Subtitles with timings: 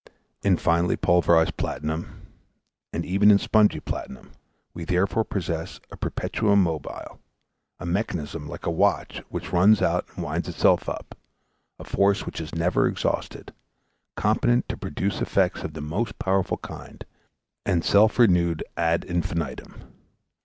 [0.41, 2.23] In finely pulverised platinum,
[2.91, 4.31] and even in spongy platinum,
[4.73, 7.19] we therefore possess a perpetuum mobile
[7.79, 11.15] a mechanism like a watch which runs out and winds itself up
[11.77, 13.53] a force which is never exhausted
[14.15, 17.05] competent to produce effects of the most powerful kind,
[17.63, 19.81] and self renewed ad infinitum.